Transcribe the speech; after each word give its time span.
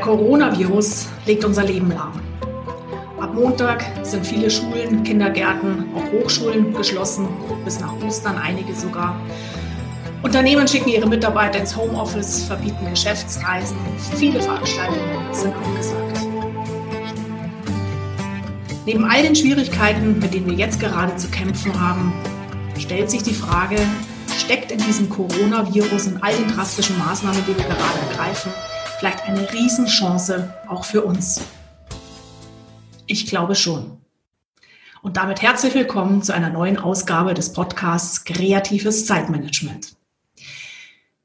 Coronavirus 0.00 1.08
legt 1.26 1.44
unser 1.44 1.64
Leben 1.64 1.90
lahm. 1.90 2.20
Ab 3.20 3.34
Montag 3.34 3.84
sind 4.02 4.26
viele 4.26 4.50
Schulen, 4.50 5.04
Kindergärten, 5.04 5.86
auch 5.94 6.10
Hochschulen 6.12 6.72
geschlossen, 6.72 7.28
bis 7.64 7.78
nach 7.78 7.94
Ostern 8.04 8.36
einige 8.36 8.74
sogar. 8.74 9.20
Unternehmen 10.22 10.66
schicken 10.66 10.88
ihre 10.88 11.08
Mitarbeiter 11.08 11.58
ins 11.60 11.76
Homeoffice, 11.76 12.44
verbieten 12.44 12.88
Geschäftsreisen. 12.90 13.76
Viele 14.16 14.40
Veranstaltungen 14.40 15.32
sind 15.32 15.54
abgesagt. 15.54 16.20
Neben 18.86 19.04
all 19.04 19.22
den 19.22 19.36
Schwierigkeiten, 19.36 20.18
mit 20.18 20.34
denen 20.34 20.46
wir 20.46 20.54
jetzt 20.54 20.80
gerade 20.80 21.14
zu 21.16 21.28
kämpfen 21.28 21.78
haben, 21.80 22.12
stellt 22.78 23.10
sich 23.10 23.22
die 23.22 23.34
Frage, 23.34 23.76
steckt 24.36 24.72
in 24.72 24.78
diesem 24.78 25.08
Coronavirus 25.08 26.08
und 26.08 26.22
all 26.22 26.34
den 26.34 26.48
drastischen 26.48 26.98
Maßnahmen, 26.98 27.44
die 27.46 27.56
wir 27.56 27.64
gerade 27.64 28.00
ergreifen, 28.10 28.50
vielleicht 29.02 29.24
eine 29.24 29.52
Riesenchance 29.52 30.54
auch 30.68 30.84
für 30.84 31.02
uns? 31.02 31.40
Ich 33.06 33.26
glaube 33.26 33.56
schon. 33.56 33.98
Und 35.02 35.16
damit 35.16 35.42
herzlich 35.42 35.74
willkommen 35.74 36.22
zu 36.22 36.32
einer 36.32 36.50
neuen 36.50 36.78
Ausgabe 36.78 37.34
des 37.34 37.52
Podcasts 37.52 38.22
Kreatives 38.22 39.04
Zeitmanagement. 39.06 39.96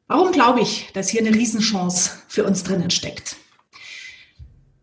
Warum 0.08 0.32
glaube 0.32 0.62
ich, 0.62 0.90
dass 0.94 1.10
hier 1.10 1.22
eine 1.22 1.36
Riesenchance 1.36 2.14
für 2.28 2.46
uns 2.46 2.64
drinnen 2.64 2.90
steckt? 2.90 3.36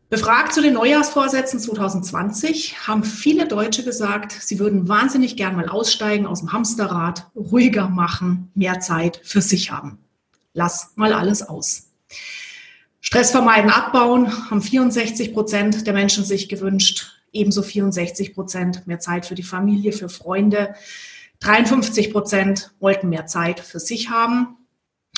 Befragt 0.09 0.53
zu 0.53 0.63
den 0.63 0.75
Neujahrsvorsätzen 0.75 1.59
2020 1.59 2.87
haben 2.87 3.03
viele 3.03 3.49
Deutsche 3.49 3.83
gesagt, 3.83 4.31
sie 4.31 4.61
würden 4.61 4.87
wahnsinnig 4.87 5.37
gern 5.37 5.57
mal 5.57 5.69
aussteigen 5.69 6.29
aus 6.29 6.39
dem 6.39 6.53
Hamsterrad, 6.53 7.27
ruhiger 7.35 7.89
machen, 7.89 8.53
mehr 8.55 8.79
Zeit 8.79 9.21
für 9.25 9.41
sich 9.41 9.73
haben. 9.73 9.99
Lass 10.53 10.93
mal 10.95 11.13
alles 11.13 11.43
aus. 11.43 11.89
Stress 13.07 13.33
vermeiden, 13.33 13.71
abbauen, 13.71 14.51
haben 14.51 14.63
64 14.63 15.35
Prozent 15.35 15.87
der 15.87 15.93
Menschen 15.93 16.25
sich 16.25 16.49
gewünscht. 16.49 17.13
Ebenso 17.33 17.61
64 17.63 18.33
Prozent 18.33 18.87
mehr 18.87 18.99
Zeit 18.99 19.27
für 19.27 19.35
die 19.35 19.43
Familie, 19.43 19.93
für 19.93 20.09
Freunde. 20.09 20.75
53 21.41 22.11
Prozent 22.11 22.73
wollten 22.81 23.11
mehr 23.11 23.27
Zeit 23.27 23.61
für 23.61 23.79
sich 23.79 24.09
haben. 24.09 24.57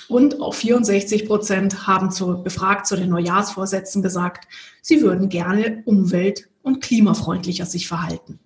Und 0.09 0.41
auch 0.41 0.55
64 0.55 1.29
Prozent 1.29 1.87
haben 1.87 2.11
zu, 2.11 2.43
befragt 2.43 2.89
zu 2.89 2.97
den 2.97 3.09
Neujahrsvorsätzen 3.09 4.03
gesagt, 4.03 4.49
sie 4.83 5.01
würden 5.03 5.29
gerne 5.29 5.85
umwelt- 5.85 6.49
und 6.63 6.83
klimafreundlicher 6.83 7.67
sich 7.67 7.87
verhalten. 7.87 8.41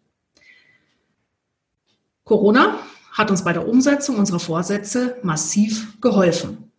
Corona 2.24 2.78
hat 3.12 3.30
uns 3.30 3.42
bei 3.42 3.54
der 3.54 3.66
Umsetzung 3.66 4.18
unserer 4.18 4.38
Vorsätze 4.38 5.16
massiv 5.22 5.98
geholfen. 6.02 6.70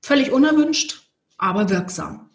Völlig 0.00 0.30
unerwünscht, 0.30 1.01
aber 1.42 1.68
wirksam. 1.70 2.30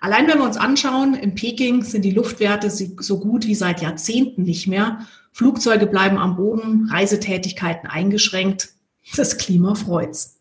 Allein 0.00 0.26
wenn 0.28 0.38
wir 0.38 0.44
uns 0.44 0.56
anschauen, 0.56 1.14
in 1.14 1.34
Peking 1.34 1.82
sind 1.82 2.02
die 2.02 2.10
Luftwerte 2.10 2.70
so 2.70 3.18
gut 3.18 3.46
wie 3.46 3.54
seit 3.54 3.80
Jahrzehnten 3.80 4.42
nicht 4.42 4.66
mehr. 4.66 5.06
Flugzeuge 5.32 5.86
bleiben 5.86 6.18
am 6.18 6.36
Boden, 6.36 6.88
Reisetätigkeiten 6.90 7.88
eingeschränkt. 7.88 8.70
Das 9.16 9.38
Klima 9.38 9.74
freut's. 9.74 10.40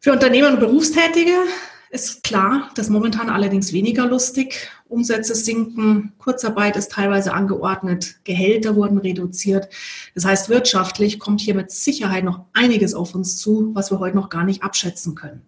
Für 0.00 0.12
Unternehmer 0.12 0.48
und 0.48 0.60
Berufstätige 0.60 1.34
ist 1.90 2.22
klar, 2.22 2.70
dass 2.74 2.88
momentan 2.88 3.28
allerdings 3.28 3.72
weniger 3.72 4.06
lustig. 4.06 4.70
Umsätze 4.88 5.34
sinken, 5.34 6.12
Kurzarbeit 6.18 6.76
ist 6.76 6.92
teilweise 6.92 7.34
angeordnet, 7.34 8.16
Gehälter 8.24 8.76
wurden 8.76 8.98
reduziert. 8.98 9.68
Das 10.14 10.24
heißt, 10.24 10.48
wirtschaftlich 10.48 11.18
kommt 11.18 11.40
hier 11.40 11.54
mit 11.54 11.70
Sicherheit 11.70 12.24
noch 12.24 12.46
einiges 12.54 12.94
auf 12.94 13.14
uns 13.14 13.36
zu, 13.36 13.70
was 13.74 13.90
wir 13.90 13.98
heute 13.98 14.16
noch 14.16 14.30
gar 14.30 14.44
nicht 14.44 14.62
abschätzen 14.62 15.14
können. 15.14 15.46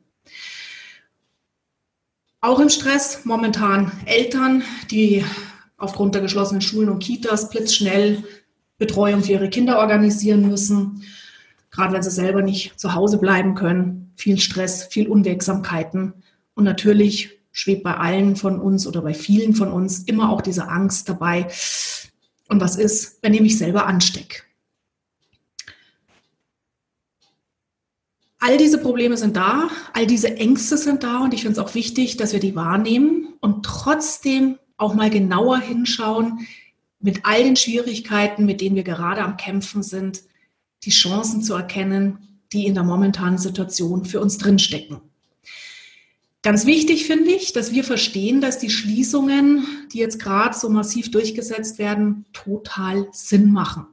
Auch 2.44 2.60
im 2.60 2.68
Stress 2.68 3.24
momentan 3.24 3.90
Eltern, 4.04 4.64
die 4.90 5.24
aufgrund 5.78 6.14
der 6.14 6.20
geschlossenen 6.20 6.60
Schulen 6.60 6.90
und 6.90 6.98
Kitas 6.98 7.48
blitzschnell 7.48 8.22
Betreuung 8.76 9.22
für 9.22 9.32
ihre 9.32 9.48
Kinder 9.48 9.78
organisieren 9.78 10.46
müssen, 10.46 11.04
gerade 11.70 11.94
wenn 11.94 12.02
sie 12.02 12.10
selber 12.10 12.42
nicht 12.42 12.78
zu 12.78 12.94
Hause 12.94 13.16
bleiben 13.16 13.54
können. 13.54 14.12
Viel 14.16 14.38
Stress, 14.38 14.84
viel 14.84 15.08
Unwegsamkeiten 15.08 16.12
und 16.54 16.64
natürlich 16.64 17.30
schwebt 17.50 17.82
bei 17.82 17.96
allen 17.96 18.36
von 18.36 18.60
uns 18.60 18.86
oder 18.86 19.00
bei 19.00 19.14
vielen 19.14 19.54
von 19.54 19.72
uns 19.72 20.00
immer 20.00 20.28
auch 20.28 20.42
diese 20.42 20.68
Angst 20.68 21.08
dabei. 21.08 21.46
Und 22.50 22.60
was 22.60 22.76
ist, 22.76 23.20
wenn 23.22 23.32
ich 23.32 23.40
mich 23.40 23.56
selber 23.56 23.86
anstecke? 23.86 24.42
All 28.46 28.58
diese 28.58 28.76
Probleme 28.76 29.16
sind 29.16 29.36
da, 29.36 29.70
all 29.94 30.06
diese 30.06 30.36
Ängste 30.36 30.76
sind 30.76 31.02
da 31.02 31.20
und 31.20 31.32
ich 31.32 31.40
finde 31.40 31.58
es 31.58 31.66
auch 31.66 31.74
wichtig, 31.74 32.18
dass 32.18 32.34
wir 32.34 32.40
die 32.40 32.54
wahrnehmen 32.54 33.32
und 33.40 33.64
trotzdem 33.64 34.58
auch 34.76 34.92
mal 34.92 35.08
genauer 35.08 35.60
hinschauen, 35.60 36.46
mit 37.00 37.24
all 37.24 37.42
den 37.42 37.56
Schwierigkeiten, 37.56 38.44
mit 38.44 38.60
denen 38.60 38.76
wir 38.76 38.82
gerade 38.82 39.22
am 39.22 39.38
Kämpfen 39.38 39.82
sind, 39.82 40.24
die 40.82 40.90
Chancen 40.90 41.42
zu 41.42 41.54
erkennen, 41.54 42.42
die 42.52 42.66
in 42.66 42.74
der 42.74 42.84
momentanen 42.84 43.38
Situation 43.38 44.04
für 44.04 44.20
uns 44.20 44.36
drinstecken. 44.36 45.00
Ganz 46.42 46.66
wichtig 46.66 47.06
finde 47.06 47.30
ich, 47.30 47.54
dass 47.54 47.72
wir 47.72 47.82
verstehen, 47.82 48.42
dass 48.42 48.58
die 48.58 48.68
Schließungen, 48.68 49.66
die 49.94 50.00
jetzt 50.00 50.20
gerade 50.20 50.54
so 50.54 50.68
massiv 50.68 51.10
durchgesetzt 51.10 51.78
werden, 51.78 52.26
total 52.34 53.08
Sinn 53.10 53.52
machen. 53.52 53.86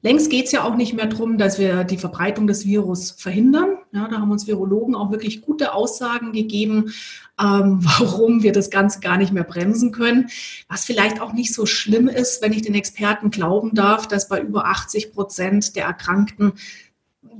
Längst 0.00 0.30
geht 0.30 0.46
es 0.46 0.52
ja 0.52 0.62
auch 0.62 0.76
nicht 0.76 0.94
mehr 0.94 1.06
darum, 1.06 1.38
dass 1.38 1.58
wir 1.58 1.82
die 1.82 1.98
Verbreitung 1.98 2.46
des 2.46 2.64
Virus 2.64 3.10
verhindern. 3.10 3.78
Ja, 3.92 4.06
da 4.06 4.20
haben 4.20 4.30
uns 4.30 4.46
Virologen 4.46 4.94
auch 4.94 5.10
wirklich 5.10 5.42
gute 5.42 5.72
Aussagen 5.72 6.32
gegeben, 6.32 6.92
ähm, 7.40 7.80
warum 7.98 8.42
wir 8.42 8.52
das 8.52 8.70
Ganze 8.70 9.00
gar 9.00 9.16
nicht 9.18 9.32
mehr 9.32 9.44
bremsen 9.44 9.90
können. 9.90 10.28
Was 10.68 10.84
vielleicht 10.84 11.20
auch 11.20 11.32
nicht 11.32 11.52
so 11.52 11.66
schlimm 11.66 12.06
ist, 12.06 12.42
wenn 12.42 12.52
ich 12.52 12.62
den 12.62 12.74
Experten 12.74 13.30
glauben 13.30 13.74
darf, 13.74 14.06
dass 14.06 14.28
bei 14.28 14.40
über 14.40 14.66
80 14.66 15.12
Prozent 15.12 15.74
der 15.74 15.86
Erkrankten 15.86 16.52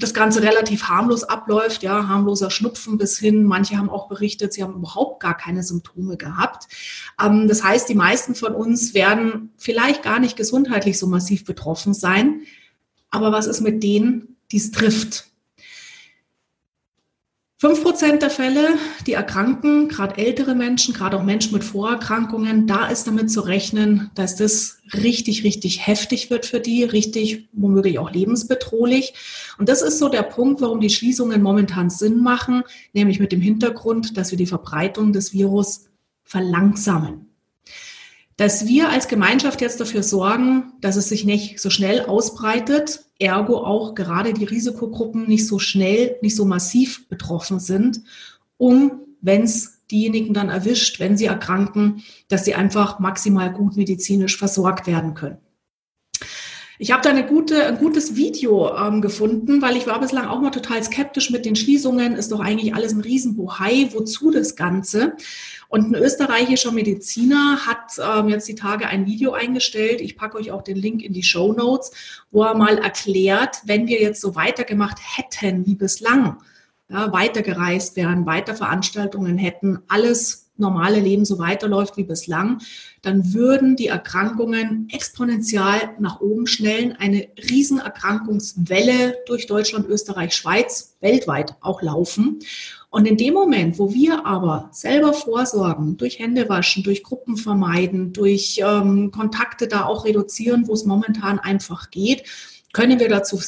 das 0.03 0.15
Ganze 0.15 0.43
relativ 0.43 0.85
harmlos 0.85 1.25
abläuft, 1.25 1.83
ja, 1.83 2.09
harmloser 2.09 2.51
Schnupfen 2.51 2.99
bis 2.99 3.19
hin. 3.19 3.45
Manche 3.45 3.77
haben 3.77 3.91
auch 3.91 4.09
berichtet, 4.09 4.53
sie 4.53 4.63
haben 4.63 4.75
überhaupt 4.75 5.21
gar 5.21 5.37
keine 5.37 5.63
Symptome 5.63 6.17
gehabt. 6.17 6.69
Ähm, 7.23 7.49
das 7.49 7.63
heißt, 7.63 7.89
die 7.89 7.95
meisten 7.95 8.35
von 8.35 8.55
uns 8.55 8.95
werden 8.95 9.53
vielleicht 9.57 10.03
gar 10.03 10.21
nicht 10.21 10.37
gesundheitlich 10.37 10.99
so 10.99 11.07
massiv 11.07 11.45
betroffen 11.45 11.95
sein. 11.95 12.43
Aber 13.11 13.33
was 13.33 13.47
ist 13.47 13.61
mit 13.61 13.83
denen, 13.83 14.37
die 14.53 14.59
es 14.59 14.71
trifft? 14.71 15.27
Fünf 17.61 17.83
Prozent 17.83 18.23
der 18.23 18.31
Fälle, 18.31 18.79
die 19.09 19.15
erkranken, 19.15 19.89
gerade 19.89 20.17
ältere 20.17 20.55
Menschen, 20.55 20.95
gerade 20.95 21.17
auch 21.17 21.25
Menschen 21.25 21.53
mit 21.53 21.65
Vorerkrankungen, 21.65 22.69
da 22.69 22.87
ist 22.87 23.09
damit 23.09 23.33
zu 23.33 23.41
rechnen, 23.41 24.13
dass 24.15 24.37
das 24.37 24.79
richtig, 24.95 25.43
richtig 25.43 25.85
heftig 25.85 26.31
wird 26.31 26.47
für 26.47 26.61
die, 26.61 26.85
richtig 26.85 27.49
womöglich 27.53 27.99
auch 27.99 28.13
lebensbedrohlich. 28.13 29.15
Und 29.59 29.69
das 29.69 29.83
ist 29.83 29.99
so 29.99 30.09
der 30.09 30.23
Punkt, 30.23 30.61
warum 30.61 30.81
die 30.81 30.89
Schließungen 30.89 31.43
momentan 31.43 31.91
Sinn 31.91 32.23
machen, 32.23 32.63
nämlich 32.93 33.19
mit 33.19 33.33
dem 33.33 33.41
Hintergrund, 33.41 34.17
dass 34.17 34.31
wir 34.31 34.39
die 34.39 34.47
Verbreitung 34.47 35.13
des 35.13 35.33
Virus 35.33 35.87
verlangsamen 36.23 37.25
dass 38.39 38.69
wir 38.69 38.89
als 38.89 39.09
Gemeinschaft 39.09 39.61
jetzt 39.61 39.81
dafür 39.81 40.05
sorgen, 40.05 40.73
dass 40.81 40.95
es 40.95 41.09
sich 41.09 41.25
nicht 41.25 41.59
so 41.59 41.71
schnell 41.71 42.03
ausbreitet, 42.03 43.01
ergo 43.19 43.59
auch 43.59 43.95
gerade 43.95 44.33
die 44.33 44.45
Risikogruppen 44.45 45.27
nicht 45.27 45.47
so 45.47 45.59
schnell, 45.59 46.17
nicht 46.23 46.37
so 46.37 46.45
massiv 46.45 47.09
betroffen 47.09 47.59
sind, 47.59 48.03
um, 48.56 49.01
wenn 49.21 49.43
es 49.43 49.84
diejenigen 49.91 50.34
dann 50.34 50.49
erwischt, 50.49 51.01
wenn 51.01 51.17
sie 51.17 51.27
erkranken, 51.27 52.03
dass 52.29 52.45
sie 52.45 52.55
einfach 52.55 52.99
maximal 52.99 53.53
gut 53.53 53.77
medizinisch 53.77 54.37
versorgt 54.37 54.87
werden 54.87 55.15
können. 55.15 55.39
Ich 56.81 56.93
habe 56.93 57.03
da 57.03 57.11
eine 57.11 57.27
gute, 57.27 57.66
ein 57.66 57.78
gutes 57.78 58.15
Video 58.15 58.72
ähm, 58.77 59.00
gefunden, 59.00 59.61
weil 59.61 59.77
ich 59.77 59.89
war 59.89 59.99
bislang 59.99 60.28
auch 60.28 60.41
mal 60.41 60.50
total 60.50 60.81
skeptisch 60.84 61.31
mit 61.31 61.44
den 61.44 61.56
Schließungen. 61.56 62.15
Ist 62.15 62.31
doch 62.31 62.39
eigentlich 62.39 62.72
alles 62.72 62.93
ein 62.93 63.00
Riesenbohai. 63.00 63.89
Wozu 63.93 64.31
das 64.31 64.55
Ganze? 64.55 65.15
Und 65.69 65.91
ein 65.91 65.94
österreichischer 65.97 66.70
Mediziner 66.70 67.67
hat 67.67 67.99
ähm, 67.99 68.29
jetzt 68.29 68.47
die 68.47 68.55
Tage 68.55 68.87
ein 68.87 69.06
Video 69.06 69.32
eingestellt. 69.32 70.00
Ich 70.00 70.17
packe 70.17 70.38
euch 70.38 70.53
auch 70.53 70.62
den 70.62 70.76
Link 70.76 71.03
in 71.03 71.12
die 71.12 71.25
Show 71.25 71.53
Notes, 71.53 71.91
wo 72.31 72.44
er 72.44 72.55
mal 72.55 72.79
erklärt, 72.79 73.62
wenn 73.64 73.88
wir 73.88 74.00
jetzt 74.00 74.20
so 74.20 74.37
weitergemacht 74.37 74.99
hätten 75.17 75.67
wie 75.67 75.75
bislang, 75.75 76.38
ja, 76.88 77.12
weitergereist 77.12 77.97
wären, 77.97 78.25
weiter 78.25 78.55
Veranstaltungen 78.55 79.37
hätten, 79.37 79.81
alles 79.88 80.48
normale 80.58 81.00
Leben 81.00 81.25
so 81.25 81.38
weiterläuft 81.38 81.96
wie 81.96 82.05
bislang, 82.05 82.60
dann 83.02 83.32
würden 83.32 83.76
die 83.76 83.87
Erkrankungen 83.87 84.88
exponentiell 84.93 85.90
nach 85.99 86.20
oben 86.20 86.46
schnellen, 86.46 86.96
eine 86.99 87.28
Riesenerkrankungswelle 87.50 89.16
durch 89.26 89.46
Deutschland, 89.46 89.88
Österreich, 89.88 90.34
Schweiz, 90.34 90.96
weltweit 91.00 91.56
auch 91.60 91.82
laufen. 91.82 92.40
Und 92.90 93.06
in 93.06 93.19
dem 93.19 93.34
Moment, 93.34 93.78
wo 93.78 93.93
wir 93.93 94.25
aber 94.25 94.70
selber 94.72 95.12
vorsorgen, 95.12 95.99
durch 95.99 96.19
Händewaschen, 96.19 96.82
durch 96.82 97.02
Gruppen 97.02 97.37
vermeiden, 97.37 98.12
durch 98.12 98.60
ähm, 98.64 99.10
Kontakte 99.10 99.69
da 99.69 99.84
auch 99.84 100.06
reduzieren, 100.06 100.66
wo 100.66 100.72
es 100.72 100.87
momentan 100.87 101.38
einfach 101.38 101.90
geht, 101.90 102.25
können 102.72 102.99
wir 102.99 103.08
dazu 103.08 103.38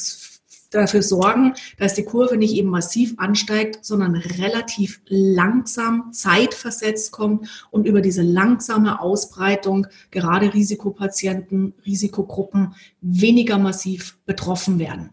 dafür 0.71 1.03
sorgen, 1.03 1.53
dass 1.77 1.93
die 1.93 2.05
Kurve 2.05 2.37
nicht 2.37 2.55
eben 2.55 2.69
massiv 2.69 3.13
ansteigt, 3.17 3.85
sondern 3.85 4.15
relativ 4.15 5.01
langsam, 5.05 6.11
zeitversetzt 6.11 7.11
kommt 7.11 7.67
und 7.69 7.85
über 7.85 8.01
diese 8.01 8.23
langsame 8.23 8.99
Ausbreitung 8.99 9.87
gerade 10.09 10.53
Risikopatienten, 10.53 11.73
Risikogruppen 11.85 12.73
weniger 13.01 13.57
massiv 13.57 14.17
betroffen 14.25 14.79
werden. 14.79 15.11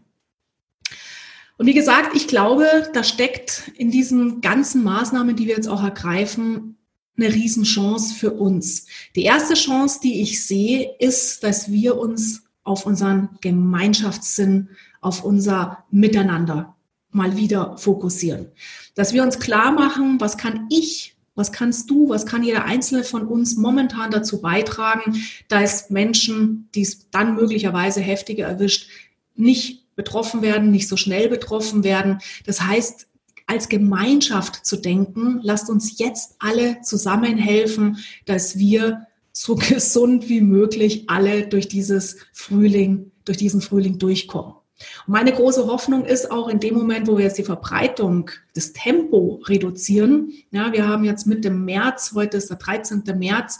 Und 1.57 1.65
wie 1.65 1.73
gesagt, 1.73 2.15
ich 2.15 2.29
glaube, 2.29 2.89
da 2.93 3.03
steckt 3.03 3.71
in 3.75 3.91
diesen 3.91 4.39
ganzen 4.39 4.81
Maßnahmen, 4.81 5.35
die 5.35 5.45
wir 5.45 5.55
jetzt 5.55 5.67
auch 5.67 5.83
ergreifen, 5.83 6.77
eine 7.17 7.33
Riesenchance 7.33 8.15
für 8.15 8.31
uns. 8.31 8.85
Die 9.17 9.23
erste 9.23 9.55
Chance, 9.55 9.99
die 10.01 10.21
ich 10.21 10.45
sehe, 10.45 10.95
ist, 10.99 11.43
dass 11.43 11.69
wir 11.69 11.97
uns 11.97 12.43
auf 12.63 12.85
unseren 12.85 13.29
Gemeinschaftssinn, 13.41 14.69
auf 15.01 15.23
unser 15.23 15.85
Miteinander 15.91 16.75
mal 17.11 17.37
wieder 17.37 17.77
fokussieren. 17.77 18.47
Dass 18.95 19.13
wir 19.13 19.23
uns 19.23 19.39
klar 19.39 19.71
machen, 19.71 20.19
was 20.19 20.37
kann 20.37 20.67
ich, 20.69 21.15
was 21.35 21.51
kannst 21.51 21.89
du, 21.89 22.09
was 22.09 22.25
kann 22.25 22.43
jeder 22.43 22.65
Einzelne 22.65 23.03
von 23.03 23.25
uns 23.27 23.55
momentan 23.55 24.11
dazu 24.11 24.41
beitragen, 24.41 25.23
dass 25.47 25.89
Menschen, 25.89 26.69
die 26.75 26.81
es 26.81 27.09
dann 27.09 27.35
möglicherweise 27.35 28.01
heftiger 28.01 28.45
erwischt, 28.45 28.89
nicht 29.35 29.95
betroffen 29.95 30.41
werden, 30.41 30.71
nicht 30.71 30.87
so 30.87 30.97
schnell 30.97 31.29
betroffen 31.29 31.83
werden. 31.83 32.19
Das 32.45 32.61
heißt, 32.61 33.07
als 33.47 33.67
Gemeinschaft 33.67 34.65
zu 34.65 34.77
denken, 34.77 35.39
lasst 35.41 35.69
uns 35.69 35.97
jetzt 35.97 36.35
alle 36.39 36.81
zusammenhelfen, 36.81 37.97
dass 38.25 38.57
wir 38.57 39.07
so 39.33 39.55
gesund 39.69 40.29
wie 40.29 40.41
möglich 40.41 41.09
alle 41.09 41.47
durch 41.47 41.67
dieses 41.67 42.17
Frühling, 42.33 43.11
durch 43.25 43.37
diesen 43.37 43.61
Frühling 43.61 43.97
durchkommen. 43.97 44.58
Und 45.07 45.13
meine 45.13 45.31
große 45.31 45.67
Hoffnung 45.67 46.05
ist 46.05 46.31
auch 46.31 46.47
in 46.47 46.59
dem 46.59 46.75
Moment, 46.75 47.07
wo 47.07 47.17
wir 47.17 47.25
jetzt 47.25 47.37
die 47.37 47.43
Verbreitung, 47.43 48.31
das 48.55 48.73
Tempo 48.73 49.41
reduzieren. 49.45 50.33
Ja, 50.51 50.71
wir 50.71 50.87
haben 50.87 51.03
jetzt 51.03 51.27
Mitte 51.27 51.49
März, 51.49 52.13
heute 52.15 52.37
ist 52.37 52.49
der 52.49 52.57
13. 52.57 53.03
März, 53.17 53.59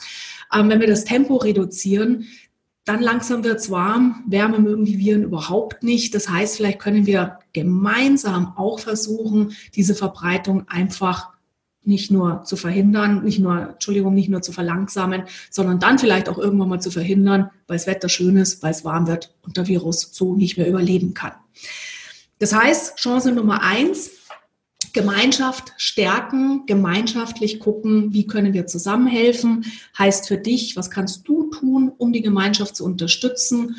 ähm, 0.53 0.69
wenn 0.69 0.79
wir 0.79 0.87
das 0.87 1.05
Tempo 1.05 1.37
reduzieren, 1.37 2.27
dann 2.85 3.01
langsam 3.01 3.43
wird 3.43 3.59
es 3.59 3.69
warm. 3.69 4.23
Wärme 4.27 4.59
mögen 4.59 4.85
die 4.85 4.97
Viren 4.97 5.21
überhaupt 5.23 5.83
nicht. 5.83 6.15
Das 6.15 6.27
heißt, 6.27 6.57
vielleicht 6.57 6.79
können 6.79 7.05
wir 7.05 7.39
gemeinsam 7.53 8.53
auch 8.55 8.79
versuchen, 8.79 9.55
diese 9.75 9.93
Verbreitung 9.93 10.67
einfach 10.67 11.29
nicht 11.83 12.11
nur 12.11 12.43
zu 12.43 12.55
verhindern, 12.55 13.23
nicht 13.23 13.39
nur, 13.39 13.71
Entschuldigung, 13.73 14.13
nicht 14.13 14.29
nur 14.29 14.41
zu 14.41 14.51
verlangsamen, 14.51 15.23
sondern 15.49 15.79
dann 15.79 15.99
vielleicht 15.99 16.29
auch 16.29 16.37
irgendwann 16.37 16.69
mal 16.69 16.81
zu 16.81 16.91
verhindern, 16.91 17.49
weil 17.67 17.77
das 17.77 17.87
Wetter 17.87 18.09
schön 18.09 18.37
ist, 18.37 18.61
weil 18.63 18.71
es 18.71 18.85
warm 18.85 19.07
wird 19.07 19.33
und 19.41 19.57
der 19.57 19.67
Virus 19.67 20.09
so 20.11 20.35
nicht 20.35 20.57
mehr 20.57 20.67
überleben 20.67 21.13
kann. 21.13 21.33
Das 22.39 22.53
heißt, 22.53 22.97
Chance 22.97 23.31
Nummer 23.31 23.63
eins, 23.63 24.11
Gemeinschaft 24.93 25.73
stärken, 25.77 26.65
gemeinschaftlich 26.65 27.59
gucken, 27.59 28.13
wie 28.13 28.25
können 28.25 28.53
wir 28.53 28.65
zusammenhelfen. 28.65 29.65
Heißt 29.97 30.27
für 30.27 30.37
dich, 30.37 30.75
was 30.75 30.89
kannst 30.89 31.27
du 31.27 31.49
tun, 31.49 31.91
um 31.97 32.11
die 32.11 32.21
Gemeinschaft 32.21 32.75
zu 32.75 32.85
unterstützen, 32.85 33.75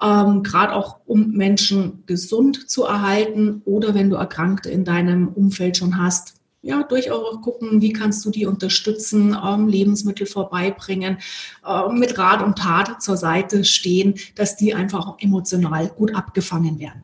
ähm, 0.00 0.42
gerade 0.42 0.72
auch 0.72 1.00
um 1.06 1.32
Menschen 1.32 2.04
gesund 2.06 2.70
zu 2.70 2.84
erhalten 2.84 3.62
oder 3.64 3.94
wenn 3.94 4.10
du 4.10 4.16
Erkrankte 4.16 4.70
in 4.70 4.84
deinem 4.84 5.28
Umfeld 5.28 5.76
schon 5.76 5.98
hast, 5.98 6.34
ja, 6.64 6.82
durchaus 6.82 7.40
gucken, 7.42 7.82
wie 7.82 7.92
kannst 7.92 8.24
du 8.24 8.30
die 8.30 8.46
unterstützen, 8.46 9.36
ähm, 9.44 9.68
Lebensmittel 9.68 10.26
vorbeibringen, 10.26 11.18
äh, 11.64 11.88
mit 11.92 12.18
Rat 12.18 12.42
und 12.42 12.58
Tat 12.58 13.02
zur 13.02 13.18
Seite 13.18 13.64
stehen, 13.64 14.14
dass 14.34 14.56
die 14.56 14.74
einfach 14.74 15.16
emotional 15.18 15.88
gut 15.88 16.14
abgefangen 16.14 16.78
werden. 16.78 17.02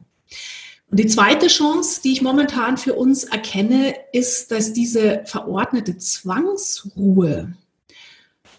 Und 0.90 0.98
die 0.98 1.06
zweite 1.06 1.46
Chance, 1.48 2.00
die 2.02 2.12
ich 2.12 2.22
momentan 2.22 2.78
für 2.78 2.94
uns 2.94 3.24
erkenne, 3.24 3.94
ist, 4.12 4.50
dass 4.50 4.72
diese 4.72 5.22
verordnete 5.26 5.98
Zwangsruhe 5.98 7.52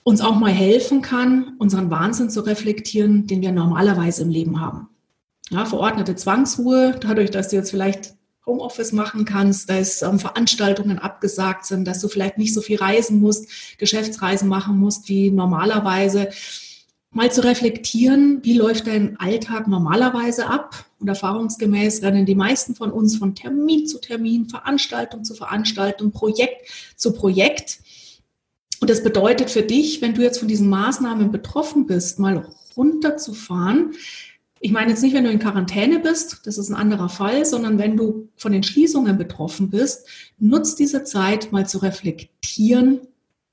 uns 0.04 0.22
auch 0.22 0.36
mal 0.36 0.52
helfen 0.52 1.02
kann, 1.02 1.56
unseren 1.58 1.90
Wahnsinn 1.90 2.30
zu 2.30 2.42
reflektieren, 2.42 3.28
den 3.28 3.42
wir 3.42 3.52
normalerweise 3.52 4.22
im 4.22 4.30
Leben 4.30 4.62
haben. 4.62 4.88
Ja, 5.50 5.66
verordnete 5.66 6.16
Zwangsruhe, 6.16 6.96
dadurch, 7.02 7.32
dass 7.32 7.50
du 7.50 7.58
jetzt 7.58 7.72
vielleicht 7.72 8.14
Homeoffice 8.52 8.92
machen 8.92 9.26
kannst, 9.26 9.70
dass 9.70 10.02
ähm, 10.02 10.20
Veranstaltungen 10.20 11.00
abgesagt 11.00 11.66
sind, 11.66 11.86
dass 11.86 12.00
du 12.02 12.08
vielleicht 12.08 12.38
nicht 12.38 12.54
so 12.54 12.62
viel 12.62 12.78
reisen 12.78 13.20
musst, 13.20 13.78
Geschäftsreisen 13.78 14.50
machen 14.50 14.78
musst 14.78 15.08
wie 15.10 15.32
normalerweise 15.32 16.30
mal 17.12 17.32
zu 17.32 17.44
reflektieren, 17.44 18.40
wie 18.44 18.58
läuft 18.58 18.88
dein 18.88 19.20
Alltag 19.20 19.68
normalerweise 19.68 20.48
ab? 20.48 20.86
Und 21.00 21.08
erfahrungsgemäß 21.08 22.04
rennen 22.04 22.26
die 22.26 22.36
meisten 22.36 22.76
von 22.76 22.92
uns 22.92 23.18
von 23.18 23.36
Termin 23.36 23.88
zu 23.88 24.00
Termin, 24.00 24.48
Veranstaltung 24.48 25.24
zu 25.24 25.34
Veranstaltung, 25.34 26.12
Projekt 26.12 26.70
zu 26.96 27.14
Projekt. 27.14 27.80
Und 28.80 28.90
das 28.90 29.04
bedeutet 29.04 29.50
für 29.50 29.64
dich, 29.64 30.02
wenn 30.02 30.14
du 30.14 30.22
jetzt 30.22 30.40
von 30.40 30.48
diesen 30.48 30.70
Maßnahmen 30.70 31.32
betroffen 31.32 31.86
bist, 31.86 32.20
mal 32.20 32.48
runterzufahren. 32.78 33.94
Ich 34.64 34.72
meine 34.72 34.92
jetzt 34.92 35.02
nicht, 35.02 35.16
wenn 35.16 35.24
du 35.24 35.32
in 35.32 35.40
Quarantäne 35.40 36.00
bist, 36.00 36.42
das 36.46 36.60
ist 36.60 36.70
ein 36.70 36.76
anderer 36.76 37.10
Fall, 37.10 37.46
sondern 37.46 37.80
wenn 37.80 37.98
du 37.98 38.30
von 38.36 38.52
den 38.52 38.62
Schließungen 38.62 39.18
betroffen 39.18 39.72
bist, 39.72 40.08
nutzt 40.38 40.78
diese 40.78 41.04
Zeit 41.04 41.52
mal 41.52 41.68
zu 41.68 41.80
reflektieren, 41.80 43.02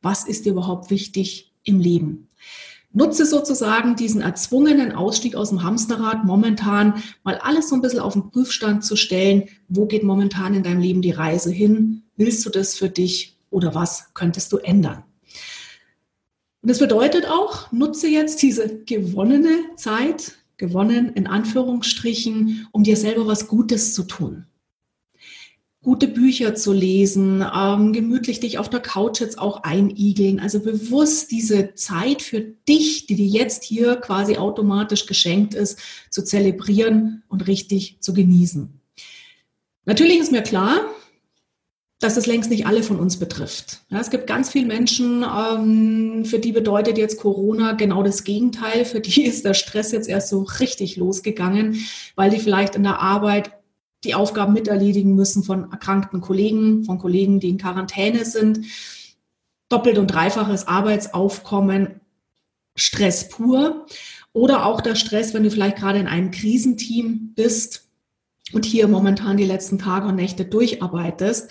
was 0.02 0.28
ist 0.28 0.44
dir 0.44 0.52
überhaupt 0.52 0.90
wichtig 0.90 1.54
im 1.64 1.80
Leben. 1.80 2.28
Nutze 2.92 3.24
sozusagen 3.24 3.96
diesen 3.96 4.20
erzwungenen 4.20 4.92
Ausstieg 4.92 5.34
aus 5.34 5.48
dem 5.48 5.62
Hamsterrad 5.62 6.26
momentan 6.26 7.02
mal 7.24 7.38
alles 7.38 7.70
so 7.70 7.74
ein 7.74 7.80
bisschen 7.80 8.00
auf 8.00 8.12
den 8.12 8.30
Prüfstand 8.30 8.84
zu 8.84 8.94
stellen. 8.94 9.48
Wo 9.68 9.86
geht 9.86 10.02
momentan 10.02 10.52
in 10.52 10.62
deinem 10.62 10.80
Leben 10.80 11.00
die 11.00 11.10
Reise 11.10 11.50
hin? 11.50 12.02
Willst 12.16 12.44
du 12.44 12.50
das 12.50 12.74
für 12.74 12.90
dich 12.90 13.38
oder 13.48 13.74
was 13.74 14.12
könntest 14.12 14.52
du 14.52 14.58
ändern? 14.58 15.04
Und 16.60 16.70
das 16.70 16.80
bedeutet 16.80 17.26
auch, 17.26 17.72
nutze 17.72 18.08
jetzt 18.08 18.42
diese 18.42 18.84
gewonnene 18.84 19.74
Zeit, 19.76 20.32
gewonnen 20.58 21.12
in 21.14 21.26
Anführungsstrichen, 21.26 22.68
um 22.72 22.84
dir 22.84 22.96
selber 22.96 23.26
was 23.26 23.48
Gutes 23.48 23.94
zu 23.94 24.02
tun 24.02 24.44
gute 25.88 26.08
Bücher 26.08 26.54
zu 26.54 26.72
lesen, 26.74 27.42
ähm, 27.54 27.94
gemütlich 27.94 28.40
dich 28.40 28.58
auf 28.58 28.68
der 28.68 28.80
Couch 28.80 29.20
jetzt 29.20 29.38
auch 29.38 29.62
einigeln. 29.62 30.38
Also 30.40 30.60
bewusst 30.60 31.30
diese 31.30 31.74
Zeit 31.76 32.20
für 32.20 32.40
dich, 32.40 33.06
die 33.06 33.14
dir 33.14 33.26
jetzt 33.26 33.64
hier 33.64 33.96
quasi 33.96 34.36
automatisch 34.36 35.06
geschenkt 35.06 35.54
ist, 35.54 35.78
zu 36.10 36.22
zelebrieren 36.22 37.22
und 37.28 37.46
richtig 37.46 37.98
zu 38.00 38.12
genießen. 38.12 38.68
Natürlich 39.84 40.18
ist 40.18 40.30
mir 40.30 40.42
klar, 40.42 40.80
dass 42.00 42.16
es 42.16 42.26
längst 42.26 42.50
nicht 42.50 42.66
alle 42.66 42.84
von 42.84 42.98
uns 42.98 43.16
betrifft. 43.16 43.80
Ja, 43.88 43.98
es 43.98 44.10
gibt 44.10 44.28
ganz 44.28 44.50
viele 44.50 44.66
Menschen, 44.66 45.24
ähm, 45.24 46.24
für 46.24 46.38
die 46.38 46.52
bedeutet 46.52 46.96
jetzt 46.96 47.18
Corona 47.18 47.72
genau 47.72 48.04
das 48.04 48.22
Gegenteil. 48.22 48.84
Für 48.84 49.00
die 49.00 49.24
ist 49.26 49.44
der 49.44 49.54
Stress 49.54 49.90
jetzt 49.90 50.08
erst 50.08 50.28
so 50.28 50.42
richtig 50.42 50.96
losgegangen, 50.96 51.80
weil 52.14 52.30
die 52.30 52.38
vielleicht 52.38 52.76
in 52.76 52.84
der 52.84 53.00
Arbeit 53.00 53.52
die 54.04 54.14
Aufgaben 54.14 54.52
miterledigen 54.52 55.16
müssen 55.16 55.42
von 55.42 55.72
erkrankten 55.72 56.20
Kollegen, 56.20 56.84
von 56.84 56.98
Kollegen, 56.98 57.40
die 57.40 57.48
in 57.48 57.58
Quarantäne 57.58 58.24
sind. 58.24 58.66
Doppelt 59.68 59.98
und 59.98 60.06
dreifaches 60.06 60.68
Arbeitsaufkommen, 60.68 62.00
Stress 62.76 63.28
pur. 63.28 63.86
Oder 64.32 64.66
auch 64.66 64.82
der 64.82 64.94
Stress, 64.94 65.34
wenn 65.34 65.42
du 65.42 65.50
vielleicht 65.50 65.78
gerade 65.78 65.98
in 65.98 66.06
einem 66.06 66.30
Krisenteam 66.30 67.32
bist 67.34 67.88
und 68.52 68.64
hier 68.64 68.86
momentan 68.86 69.36
die 69.36 69.44
letzten 69.44 69.80
Tage 69.80 70.06
und 70.06 70.14
Nächte 70.14 70.44
durcharbeitest 70.44 71.50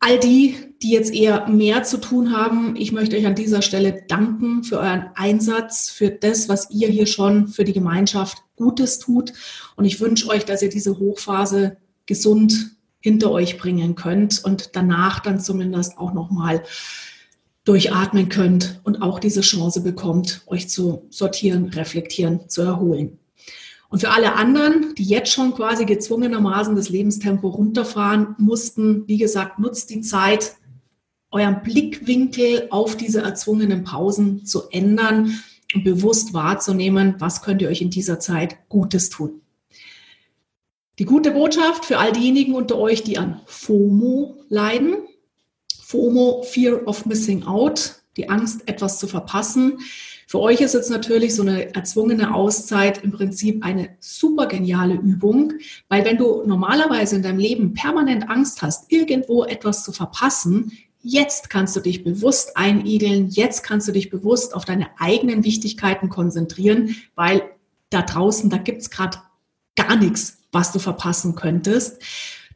all 0.00 0.18
die, 0.18 0.56
die 0.82 0.90
jetzt 0.90 1.12
eher 1.12 1.46
mehr 1.46 1.82
zu 1.84 1.98
tun 1.98 2.32
haben, 2.32 2.74
ich 2.74 2.90
möchte 2.90 3.16
euch 3.16 3.26
an 3.26 3.34
dieser 3.34 3.60
Stelle 3.60 4.02
danken 4.08 4.64
für 4.64 4.78
euren 4.78 5.10
Einsatz, 5.14 5.90
für 5.90 6.10
das, 6.10 6.48
was 6.48 6.70
ihr 6.70 6.88
hier 6.88 7.06
schon 7.06 7.48
für 7.48 7.64
die 7.64 7.74
Gemeinschaft 7.74 8.38
Gutes 8.56 8.98
tut. 8.98 9.34
Und 9.76 9.84
ich 9.84 10.00
wünsche 10.00 10.28
euch, 10.28 10.46
dass 10.46 10.62
ihr 10.62 10.70
diese 10.70 10.98
Hochphase 10.98 11.76
gesund 12.06 12.76
hinter 13.00 13.30
euch 13.30 13.58
bringen 13.58 13.94
könnt 13.94 14.42
und 14.42 14.74
danach 14.74 15.20
dann 15.20 15.38
zumindest 15.38 15.98
auch 15.98 16.14
nochmal 16.14 16.62
durchatmen 17.64 18.30
könnt 18.30 18.80
und 18.84 19.02
auch 19.02 19.20
diese 19.20 19.42
Chance 19.42 19.82
bekommt, 19.82 20.42
euch 20.46 20.68
zu 20.68 21.06
sortieren, 21.10 21.66
reflektieren, 21.68 22.48
zu 22.48 22.62
erholen. 22.62 23.18
Und 23.90 23.98
für 23.98 24.10
alle 24.10 24.34
anderen, 24.34 24.94
die 24.94 25.02
jetzt 25.02 25.32
schon 25.32 25.52
quasi 25.52 25.84
gezwungenermaßen 25.84 26.76
das 26.76 26.88
Lebenstempo 26.88 27.48
runterfahren 27.48 28.36
mussten, 28.38 29.06
wie 29.08 29.18
gesagt, 29.18 29.58
nutzt 29.58 29.90
die 29.90 30.00
Zeit, 30.00 30.54
euren 31.32 31.62
Blickwinkel 31.62 32.68
auf 32.70 32.96
diese 32.96 33.20
erzwungenen 33.20 33.82
Pausen 33.82 34.46
zu 34.46 34.68
ändern 34.70 35.40
und 35.74 35.84
bewusst 35.84 36.32
wahrzunehmen, 36.34 37.16
was 37.18 37.42
könnt 37.42 37.62
ihr 37.62 37.68
euch 37.68 37.82
in 37.82 37.90
dieser 37.90 38.20
Zeit 38.20 38.68
Gutes 38.68 39.10
tun. 39.10 39.40
Die 41.00 41.04
gute 41.04 41.32
Botschaft 41.32 41.84
für 41.84 41.98
all 41.98 42.12
diejenigen 42.12 42.54
unter 42.54 42.78
euch, 42.78 43.02
die 43.02 43.18
an 43.18 43.40
FOMO 43.46 44.44
leiden. 44.48 44.98
FOMO, 45.82 46.42
Fear 46.42 46.86
of 46.86 47.06
Missing 47.06 47.44
Out, 47.44 47.99
die 48.16 48.28
Angst, 48.28 48.68
etwas 48.68 48.98
zu 48.98 49.06
verpassen. 49.06 49.78
Für 50.26 50.40
euch 50.40 50.60
ist 50.60 50.74
jetzt 50.74 50.90
natürlich 50.90 51.34
so 51.34 51.42
eine 51.42 51.74
erzwungene 51.74 52.34
Auszeit 52.34 53.02
im 53.02 53.12
Prinzip 53.12 53.64
eine 53.64 53.96
super 54.00 54.46
geniale 54.46 54.94
Übung, 54.94 55.54
weil 55.88 56.04
wenn 56.04 56.18
du 56.18 56.44
normalerweise 56.46 57.16
in 57.16 57.22
deinem 57.22 57.38
Leben 57.38 57.74
permanent 57.74 58.28
Angst 58.28 58.62
hast, 58.62 58.92
irgendwo 58.92 59.44
etwas 59.44 59.84
zu 59.84 59.92
verpassen, 59.92 60.72
Jetzt 61.02 61.48
kannst 61.48 61.74
du 61.76 61.80
dich 61.80 62.04
bewusst 62.04 62.58
einigeln, 62.58 63.30
jetzt 63.30 63.62
kannst 63.62 63.88
du 63.88 63.92
dich 63.92 64.10
bewusst 64.10 64.54
auf 64.54 64.66
deine 64.66 64.88
eigenen 64.98 65.44
Wichtigkeiten 65.44 66.10
konzentrieren, 66.10 66.94
weil 67.14 67.42
da 67.88 68.02
draußen, 68.02 68.50
da 68.50 68.58
gibt's 68.58 68.90
gerade 68.90 69.18
gar 69.76 69.96
nichts, 69.96 70.42
was 70.52 70.72
du 70.72 70.78
verpassen 70.78 71.34
könntest. 71.36 72.02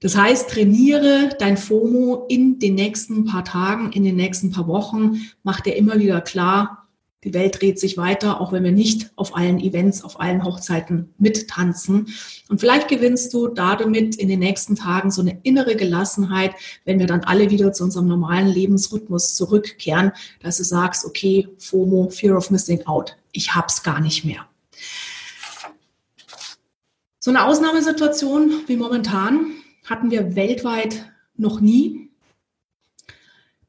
Das 0.05 0.19
heißt, 0.19 0.51
trainiere 0.51 1.31
dein 1.39 1.57
FOMO 1.57 2.27
in 2.29 2.59
den 2.59 2.75
nächsten 2.75 3.25
paar 3.25 3.43
Tagen, 3.43 3.91
in 3.93 4.05
den 4.05 4.17
nächsten 4.17 4.51
paar 4.51 4.69
Wochen. 4.69 5.31
Mach 5.45 5.61
dir 5.61 5.77
immer 5.77 5.99
wieder 5.99 6.21
klar, 6.21 6.89
die 7.25 7.33
Welt 7.33 7.59
dreht 7.59 7.81
sich 7.81 7.97
weiter, 7.97 8.39
auch 8.39 8.53
wenn 8.53 8.65
wir 8.65 8.71
nicht 8.71 9.13
auf 9.17 9.35
allen 9.35 9.59
Events, 9.59 10.05
auf 10.05 10.21
allen 10.21 10.45
Hochzeiten 10.45 11.15
mittanzen. 11.17 12.09
Und 12.51 12.61
vielleicht 12.61 12.89
gewinnst 12.89 13.33
du 13.33 13.49
damit 13.49 14.17
in 14.17 14.29
den 14.29 14.41
nächsten 14.41 14.77
Tagen 14.77 15.11
so 15.11 15.23
eine 15.23 15.41
innere 15.43 15.75
Gelassenheit, 15.75 16.53
wenn 16.85 16.99
wir 16.99 17.07
dann 17.07 17.25
alle 17.25 17.49
wieder 17.49 17.73
zu 17.73 17.85
unserem 17.85 18.07
normalen 18.07 18.49
Lebensrhythmus 18.49 19.35
zurückkehren, 19.37 20.13
dass 20.41 20.59
du 20.59 20.65
sagst, 20.65 21.07
okay, 21.07 21.49
FOMO, 21.57 22.11
Fear 22.11 22.37
of 22.37 22.51
Missing 22.51 22.87
Out, 22.87 23.17
ich 23.33 23.55
hab's 23.55 23.83
gar 23.83 24.01
nicht 24.01 24.23
mehr. 24.23 24.47
So 27.21 27.31
eine 27.31 27.47
Ausnahmesituation 27.47 28.65
wie 28.67 28.77
momentan 28.77 29.64
hatten 29.85 30.11
wir 30.11 30.35
weltweit 30.37 31.13
noch 31.37 31.61
nie. 31.61 32.11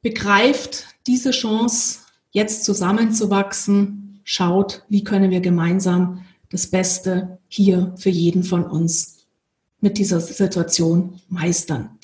Begreift 0.02 0.86
diese 1.08 1.32
Chance 1.32 2.00
jetzt 2.32 2.64
zusammenzuwachsen, 2.66 4.22
schaut, 4.24 4.84
wie 4.90 5.04
können 5.04 5.32
wir 5.32 5.40
gemeinsam 5.42 6.26
das 6.50 6.68
Beste 6.68 7.40
hier 7.48 7.94
für 7.98 8.10
jeden 8.10 8.44
von 8.44 8.66
uns 8.66 9.26
mit 9.80 9.98
dieser 9.98 10.20
Situation 10.20 11.20
meistern. 11.30 11.98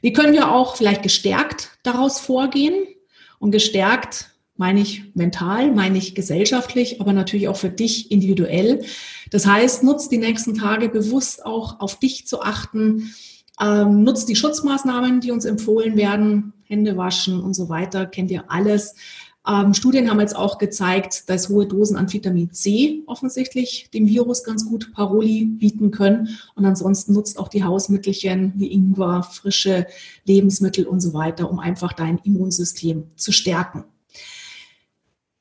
Wie 0.00 0.12
können 0.12 0.32
wir 0.32 0.50
auch 0.50 0.76
vielleicht 0.76 1.02
gestärkt 1.02 1.70
daraus 1.82 2.20
vorgehen? 2.20 2.74
Und 3.38 3.50
gestärkt 3.50 4.30
meine 4.56 4.80
ich 4.80 5.14
mental, 5.14 5.72
meine 5.72 5.98
ich 5.98 6.14
gesellschaftlich, 6.14 7.00
aber 7.00 7.12
natürlich 7.12 7.48
auch 7.48 7.56
für 7.56 7.70
dich 7.70 8.10
individuell. 8.10 8.84
Das 9.30 9.46
heißt, 9.46 9.82
nutzt 9.82 10.12
die 10.12 10.18
nächsten 10.18 10.54
Tage 10.54 10.88
bewusst 10.88 11.44
auch 11.44 11.80
auf 11.80 11.98
dich 11.98 12.26
zu 12.26 12.42
achten. 12.42 13.14
Ähm, 13.60 14.02
nutzt 14.02 14.28
die 14.28 14.36
Schutzmaßnahmen, 14.36 15.20
die 15.20 15.30
uns 15.30 15.44
empfohlen 15.44 15.96
werden, 15.96 16.52
Hände 16.64 16.96
waschen 16.96 17.40
und 17.40 17.54
so 17.54 17.68
weiter, 17.68 18.06
kennt 18.06 18.30
ihr 18.30 18.50
alles. 18.50 18.94
Ähm, 19.46 19.74
Studien 19.74 20.08
haben 20.08 20.20
jetzt 20.20 20.36
auch 20.36 20.58
gezeigt, 20.58 21.28
dass 21.28 21.48
hohe 21.48 21.66
Dosen 21.66 21.96
an 21.96 22.12
Vitamin 22.12 22.52
C 22.52 23.02
offensichtlich 23.06 23.88
dem 23.92 24.06
Virus 24.06 24.44
ganz 24.44 24.68
gut 24.68 24.92
Paroli 24.92 25.46
bieten 25.46 25.90
können. 25.90 26.38
Und 26.54 26.64
ansonsten 26.64 27.12
nutzt 27.12 27.38
auch 27.38 27.48
die 27.48 27.64
Hausmittelchen 27.64 28.52
wie 28.56 28.72
Ingwer, 28.72 29.24
frische 29.24 29.86
Lebensmittel 30.24 30.86
und 30.86 31.00
so 31.00 31.12
weiter, 31.12 31.50
um 31.50 31.58
einfach 31.58 31.92
dein 31.92 32.18
Immunsystem 32.18 33.04
zu 33.16 33.32
stärken. 33.32 33.84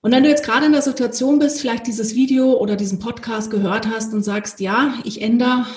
Und 0.02 0.12
wenn 0.12 0.24
du 0.24 0.30
jetzt 0.30 0.44
gerade 0.44 0.66
in 0.66 0.72
der 0.72 0.82
Situation 0.82 1.38
bist, 1.38 1.62
vielleicht 1.62 1.86
dieses 1.86 2.16
Video 2.16 2.58
oder 2.58 2.76
diesen 2.76 2.98
Podcast 2.98 3.52
gehört 3.52 3.88
hast 3.88 4.14
und 4.16 4.24
sagst, 4.24 4.60
ja, 4.60 4.96
ich 5.04 5.22
ändere 5.22 5.68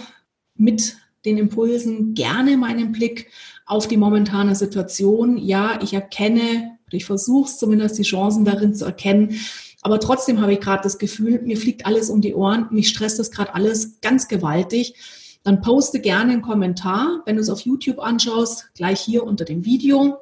mit 0.55 0.97
den 1.25 1.39
Impulsen 1.39 2.15
gerne 2.15 2.57
meinen 2.57 2.93
Blick 2.93 3.31
auf 3.67 3.89
die 3.89 3.97
momentane 3.97 4.55
Situation. 4.55 5.39
Ja, 5.39 5.81
ich 5.83 5.95
erkenne 5.95 6.75
ich 6.95 7.05
versuche 7.05 7.49
es 7.49 7.59
zumindest, 7.59 7.99
die 7.99 8.03
Chancen 8.03 8.45
darin 8.45 8.75
zu 8.75 8.85
erkennen. 8.85 9.39
Aber 9.83 10.01
trotzdem 10.01 10.41
habe 10.41 10.55
ich 10.55 10.61
gerade 10.61 10.83
das 10.83 10.99
Gefühl, 10.99 11.43
mir 11.43 11.57
fliegt 11.57 11.85
alles 11.87 12.09
um 12.09 12.21
die 12.21 12.35
Ohren, 12.35 12.69
mich 12.71 12.89
stresst 12.89 13.19
das 13.19 13.31
gerade 13.31 13.55
alles 13.55 14.01
ganz 14.01 14.29
gewaltig. 14.29 14.95
Dann 15.43 15.61
poste 15.61 16.01
gerne 16.01 16.33
einen 16.33 16.43
Kommentar, 16.43 17.23
wenn 17.27 17.37
du 17.37 17.43
es 17.43 17.51
auf 17.51 17.61
YouTube 17.61 17.99
anschaust, 17.99 18.71
gleich 18.75 19.01
hier 19.01 19.25
unter 19.25 19.45
dem 19.45 19.65
Video. 19.65 20.17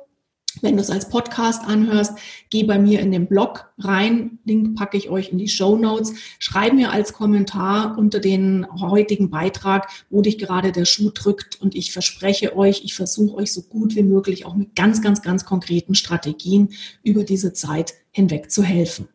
Wenn 0.61 0.77
du 0.77 0.83
es 0.83 0.91
als 0.91 1.09
Podcast 1.09 1.65
anhörst, 1.65 2.13
geh 2.51 2.65
bei 2.65 2.79
mir 2.79 3.01
in 3.01 3.11
den 3.11 3.27
Blog 3.27 3.73
rein. 3.79 4.39
Link 4.45 4.77
packe 4.77 4.97
ich 4.97 5.09
euch 5.09 5.31
in 5.31 5.39
die 5.39 5.49
Show 5.49 5.77
Notes. 5.77 6.15
Schreib 6.39 6.75
mir 6.75 6.93
als 6.93 7.13
Kommentar 7.13 7.97
unter 7.97 8.21
den 8.21 8.67
heutigen 8.81 9.31
Beitrag, 9.31 9.89
wo 10.11 10.21
dich 10.21 10.39
gerade 10.39 10.73
der 10.73 10.85
Schuh 10.85 11.11
drückt. 11.11 11.61
Und 11.61 11.75
ich 11.75 11.93
verspreche 11.93 12.57
euch, 12.57 12.83
ich 12.85 12.95
versuche 12.95 13.37
euch 13.37 13.53
so 13.53 13.63
gut 13.63 13.97
wie 13.97 14.03
möglich 14.03 14.45
auch 14.45 14.55
mit 14.55 14.77
ganz, 14.77 15.01
ganz, 15.01 15.23
ganz 15.23 15.45
konkreten 15.45 15.95
Strategien 15.95 16.75
über 17.03 17.25
diese 17.25 17.53
Zeit 17.53 17.95
hinweg 18.11 18.51
zu 18.51 18.63
helfen. 18.63 19.09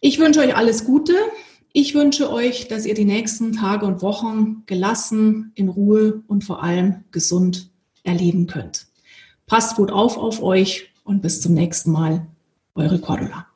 Ich 0.00 0.18
wünsche 0.18 0.40
euch 0.40 0.54
alles 0.54 0.84
Gute. 0.84 1.14
Ich 1.72 1.94
wünsche 1.94 2.30
euch, 2.32 2.68
dass 2.68 2.86
ihr 2.86 2.94
die 2.94 3.04
nächsten 3.04 3.52
Tage 3.52 3.86
und 3.86 4.02
Wochen 4.02 4.62
gelassen, 4.66 5.52
in 5.54 5.68
Ruhe 5.68 6.22
und 6.26 6.44
vor 6.44 6.62
allem 6.62 7.04
gesund 7.10 7.70
erleben 8.04 8.46
könnt. 8.46 8.86
Passt 9.48 9.76
gut 9.76 9.90
auf 9.90 10.18
auf 10.18 10.42
euch 10.42 10.90
und 11.04 11.22
bis 11.22 11.40
zum 11.40 11.54
nächsten 11.54 11.90
Mal. 11.90 12.26
Eure 12.74 13.00
Cordula. 13.00 13.46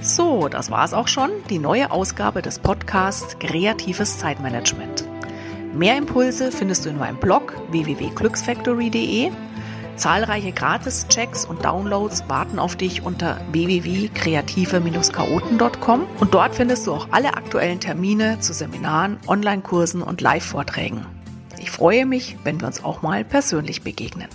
So, 0.00 0.46
das 0.48 0.70
war 0.70 0.84
es 0.84 0.94
auch 0.94 1.08
schon, 1.08 1.30
die 1.50 1.58
neue 1.58 1.90
Ausgabe 1.90 2.42
des 2.42 2.60
Podcasts 2.60 3.36
Kreatives 3.38 4.18
Zeitmanagement. 4.18 5.04
Mehr 5.74 5.98
Impulse 5.98 6.52
findest 6.52 6.84
du 6.84 6.90
in 6.90 6.98
meinem 6.98 7.18
Blog 7.18 7.54
www.glücksfactory.de. 7.70 9.30
Zahlreiche 9.96 10.52
Gratis-Checks 10.52 11.44
und 11.44 11.64
Downloads 11.64 12.28
warten 12.28 12.58
auf 12.58 12.76
dich 12.76 13.02
unter 13.02 13.40
www.kreative-chaoten.com 13.52 16.06
und 16.18 16.34
dort 16.34 16.54
findest 16.54 16.86
du 16.86 16.92
auch 16.92 17.08
alle 17.10 17.34
aktuellen 17.34 17.80
Termine 17.80 18.38
zu 18.40 18.54
Seminaren, 18.54 19.18
Online-Kursen 19.26 20.02
und 20.02 20.20
Live-Vorträgen. 20.20 21.06
Freue 21.72 22.04
mich, 22.04 22.36
wenn 22.44 22.60
wir 22.60 22.66
uns 22.66 22.84
auch 22.84 23.00
mal 23.00 23.24
persönlich 23.24 23.80
begegnen. 23.80 24.28